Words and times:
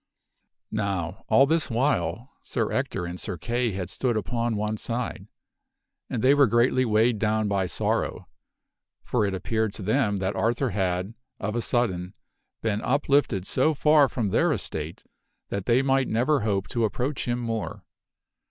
Now 0.71 1.25
all 1.29 1.45
this 1.45 1.69
while 1.69 2.31
Sir 2.41 2.71
Ector 2.71 3.05
and 3.05 3.19
Sir 3.19 3.37
Kay 3.37 3.71
had 3.73 3.87
stood 3.87 4.17
upon 4.17 4.55
one 4.55 4.75
side. 4.77 5.27
And 6.09 6.23
they 6.23 6.33
were 6.33 6.47
greatly 6.47 6.85
weighed 6.85 7.19
down 7.19 7.47
by 7.47 7.67
sorrow; 7.67 8.27
for 9.03 9.27
it 9.27 9.35
appeared 9.35 9.73
to 9.73 9.83
them 9.83 10.17
that 10.17 10.35
Arthur 10.35 10.71
had, 10.71 11.13
of 11.39 11.55
a 11.55 11.61
sudden, 11.61 12.15
been 12.63 12.81
uplifted 12.81 13.45
so 13.45 13.75
far 13.75 14.09
from 14.09 14.29
their 14.31 14.51
estate 14.51 15.03
that 15.49 15.67
they 15.67 15.83
might 15.83 16.07
never 16.07 16.39
hope 16.39 16.67
to 16.69 16.83
approach 16.83 17.27
him 17.27 17.37
more. 17.37 17.85